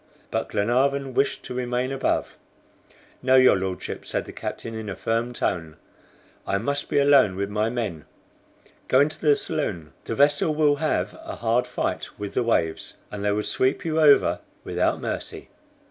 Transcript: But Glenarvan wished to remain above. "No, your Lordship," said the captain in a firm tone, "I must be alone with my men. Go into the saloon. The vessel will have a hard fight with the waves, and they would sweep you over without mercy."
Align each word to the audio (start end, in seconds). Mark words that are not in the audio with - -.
But 0.31 0.49
Glenarvan 0.49 1.13
wished 1.13 1.43
to 1.43 1.53
remain 1.53 1.91
above. 1.91 2.35
"No, 3.21 3.35
your 3.35 3.55
Lordship," 3.55 4.03
said 4.03 4.25
the 4.25 4.31
captain 4.31 4.73
in 4.73 4.89
a 4.89 4.95
firm 4.95 5.31
tone, 5.31 5.77
"I 6.47 6.57
must 6.57 6.89
be 6.89 6.97
alone 6.97 7.35
with 7.35 7.51
my 7.51 7.69
men. 7.69 8.05
Go 8.87 8.99
into 8.99 9.21
the 9.21 9.35
saloon. 9.35 9.93
The 10.05 10.15
vessel 10.15 10.55
will 10.55 10.77
have 10.77 11.13
a 11.23 11.35
hard 11.35 11.67
fight 11.67 12.17
with 12.17 12.33
the 12.33 12.41
waves, 12.41 12.95
and 13.11 13.23
they 13.23 13.31
would 13.31 13.45
sweep 13.45 13.85
you 13.85 13.99
over 14.01 14.39
without 14.63 14.99
mercy." 14.99 15.49